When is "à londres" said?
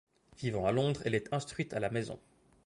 0.65-1.01